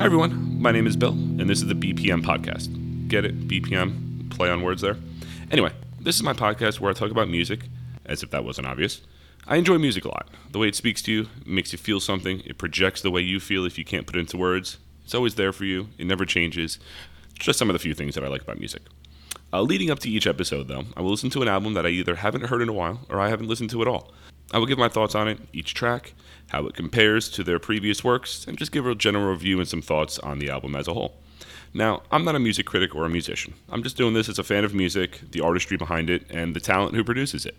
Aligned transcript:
everyone, 0.00 0.60
my 0.62 0.70
name 0.70 0.86
is 0.86 0.96
Bill, 0.96 1.10
and 1.10 1.50
this 1.50 1.60
is 1.60 1.66
the 1.66 1.74
BPM 1.74 2.22
podcast. 2.22 3.08
Get 3.08 3.24
it? 3.24 3.48
BPM? 3.48 4.30
Play 4.30 4.48
on 4.48 4.62
words 4.62 4.80
there? 4.80 4.96
Anyway, 5.50 5.72
this 6.00 6.14
is 6.14 6.22
my 6.22 6.32
podcast 6.32 6.78
where 6.78 6.90
I 6.90 6.94
talk 6.94 7.10
about 7.10 7.28
music, 7.28 7.64
as 8.06 8.22
if 8.22 8.30
that 8.30 8.44
wasn't 8.44 8.68
obvious. 8.68 9.02
I 9.46 9.56
enjoy 9.56 9.78
music 9.78 10.04
a 10.04 10.08
lot. 10.08 10.28
The 10.52 10.58
way 10.58 10.68
it 10.68 10.76
speaks 10.76 11.02
to 11.02 11.12
you, 11.12 11.22
it 11.40 11.48
makes 11.48 11.72
you 11.72 11.78
feel 11.78 11.98
something, 11.98 12.42
it 12.44 12.58
projects 12.58 13.02
the 13.02 13.10
way 13.10 13.22
you 13.22 13.40
feel 13.40 13.64
if 13.64 13.76
you 13.76 13.84
can't 13.84 14.06
put 14.06 14.14
it 14.14 14.20
into 14.20 14.36
words. 14.36 14.78
It's 15.04 15.14
always 15.14 15.34
there 15.34 15.52
for 15.52 15.64
you, 15.64 15.88
it 15.98 16.06
never 16.06 16.24
changes. 16.24 16.78
Just 17.34 17.58
some 17.58 17.68
of 17.68 17.74
the 17.74 17.80
few 17.80 17.94
things 17.94 18.14
that 18.14 18.24
I 18.24 18.28
like 18.28 18.42
about 18.42 18.58
music. 18.58 18.82
Uh, 19.50 19.62
leading 19.62 19.90
up 19.90 19.98
to 20.00 20.10
each 20.10 20.26
episode, 20.26 20.68
though, 20.68 20.84
I 20.94 21.00
will 21.00 21.10
listen 21.10 21.30
to 21.30 21.42
an 21.42 21.48
album 21.48 21.72
that 21.74 21.86
I 21.86 21.88
either 21.88 22.16
haven't 22.16 22.46
heard 22.46 22.60
in 22.60 22.68
a 22.68 22.72
while 22.72 23.00
or 23.08 23.18
I 23.18 23.30
haven't 23.30 23.48
listened 23.48 23.70
to 23.70 23.80
at 23.80 23.88
all. 23.88 24.12
I 24.52 24.58
will 24.58 24.66
give 24.66 24.78
my 24.78 24.88
thoughts 24.88 25.14
on 25.14 25.26
it, 25.26 25.38
each 25.52 25.72
track, 25.72 26.12
how 26.48 26.66
it 26.66 26.74
compares 26.74 27.30
to 27.30 27.42
their 27.42 27.58
previous 27.58 28.04
works, 28.04 28.46
and 28.46 28.58
just 28.58 28.72
give 28.72 28.86
a 28.86 28.94
general 28.94 29.30
review 29.30 29.58
and 29.58 29.68
some 29.68 29.82
thoughts 29.82 30.18
on 30.18 30.38
the 30.38 30.50
album 30.50 30.74
as 30.74 30.86
a 30.86 30.94
whole. 30.94 31.16
Now, 31.72 32.02
I'm 32.10 32.24
not 32.24 32.34
a 32.34 32.38
music 32.38 32.66
critic 32.66 32.94
or 32.94 33.04
a 33.04 33.10
musician. 33.10 33.54
I'm 33.70 33.82
just 33.82 33.96
doing 33.96 34.14
this 34.14 34.28
as 34.28 34.38
a 34.38 34.44
fan 34.44 34.64
of 34.64 34.74
music, 34.74 35.20
the 35.30 35.40
artistry 35.40 35.76
behind 35.76 36.10
it, 36.10 36.24
and 36.30 36.54
the 36.54 36.60
talent 36.60 36.94
who 36.94 37.04
produces 37.04 37.46
it. 37.46 37.56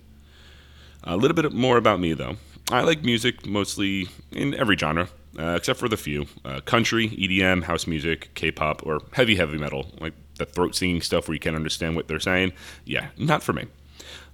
A 1.03 1.17
little 1.17 1.35
bit 1.35 1.51
more 1.53 1.77
about 1.77 1.99
me, 1.99 2.13
though. 2.13 2.37
I 2.71 2.81
like 2.81 3.03
music 3.03 3.45
mostly 3.45 4.09
in 4.31 4.53
every 4.53 4.77
genre, 4.77 5.09
uh, 5.37 5.55
except 5.57 5.79
for 5.79 5.87
the 5.87 5.97
few 5.97 6.25
uh, 6.45 6.61
country, 6.61 7.09
EDM, 7.09 7.63
house 7.63 7.85
music, 7.87 8.31
K 8.33 8.51
pop, 8.51 8.85
or 8.85 9.01
heavy, 9.13 9.35
heavy 9.35 9.57
metal, 9.57 9.91
like 9.99 10.13
the 10.37 10.45
throat 10.45 10.75
singing 10.75 11.01
stuff 11.01 11.27
where 11.27 11.33
you 11.33 11.39
can't 11.39 11.55
understand 11.55 11.95
what 11.95 12.07
they're 12.07 12.19
saying. 12.19 12.53
Yeah, 12.85 13.09
not 13.17 13.43
for 13.43 13.53
me. 13.53 13.65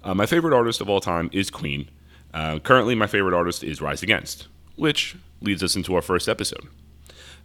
Uh, 0.03 0.13
my 0.13 0.25
favorite 0.25 0.55
artist 0.55 0.81
of 0.81 0.89
all 0.89 1.01
time 1.01 1.29
is 1.33 1.49
Queen. 1.49 1.89
Uh, 2.33 2.59
currently, 2.59 2.95
my 2.95 3.07
favorite 3.07 3.35
artist 3.35 3.63
is 3.63 3.81
Rise 3.81 4.03
Against, 4.03 4.47
which 4.75 5.15
leads 5.41 5.63
us 5.63 5.75
into 5.75 5.95
our 5.95 6.01
first 6.01 6.29
episode. 6.29 6.67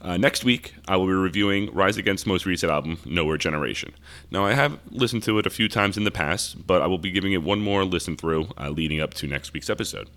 Uh, 0.03 0.17
next 0.17 0.45
week, 0.45 0.75
I 0.89 0.97
will 0.97 1.07
be 1.07 1.13
reviewing 1.13 1.73
Rise 1.75 1.99
Against's 1.99 2.27
most 2.27 2.47
recent 2.47 2.73
album, 2.73 2.99
Nowhere 3.05 3.37
Generation. 3.37 3.93
Now, 4.31 4.47
I 4.47 4.55
have 4.55 4.79
listened 4.91 5.23
to 5.25 5.39
it 5.39 5.47
a 5.47 5.51
few 5.51 5.69
times 5.69 5.97
in 5.99 6.05
the 6.05 6.11
past, 6.11 6.67
but 6.67 6.81
I 6.81 6.87
will 6.87 6.99
be 6.99 7.11
giving 7.11 7.33
it 7.33 7.43
one 7.43 7.61
more 7.61 7.85
listen 7.85 8.17
through 8.17 8.49
uh, 8.59 8.71
leading 8.71 9.01
up 9.01 9.13
to 9.15 9.27
next 9.27 9.53
week's 9.53 9.69
episode. 9.69 10.09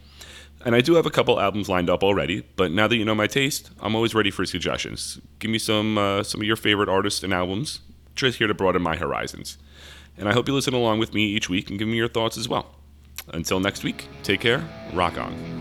And 0.66 0.76
I 0.76 0.82
do 0.82 0.96
have 0.96 1.06
a 1.06 1.12
couple 1.12 1.40
albums 1.40 1.68
lined 1.68 1.90
up 1.90 2.04
already, 2.04 2.42
but 2.56 2.72
now 2.72 2.88
that 2.88 2.96
you 2.96 3.04
know 3.04 3.16
my 3.16 3.28
taste, 3.28 3.72
I'm 3.82 3.96
always 3.96 4.16
ready 4.16 4.32
for 4.32 4.46
suggestions. 4.46 5.20
Give 5.40 5.52
me 5.52 5.60
some 5.60 5.98
uh, 5.98 6.24
some 6.24 6.42
of 6.42 6.48
your 6.48 6.56
favorite 6.56 6.90
artists 6.90 7.24
and 7.24 7.34
albums. 7.34 7.82
Just 8.16 8.38
here 8.38 8.48
to 8.48 8.54
broaden 8.54 8.82
my 8.82 8.96
horizons. 8.96 9.58
And 10.18 10.30
I 10.30 10.34
hope 10.34 10.48
you 10.48 10.54
listen 10.54 10.74
along 10.74 11.00
with 11.00 11.14
me 11.14 11.26
each 11.26 11.50
week 11.50 11.70
and 11.70 11.80
give 11.80 11.88
me 11.88 11.98
your 11.98 12.08
thoughts 12.08 12.38
as 12.38 12.48
well. 12.48 12.76
Until 13.30 13.60
next 13.60 13.84
week, 13.84 14.08
take 14.22 14.42
care, 14.42 14.64
rock 14.94 15.18
on. 15.18 15.53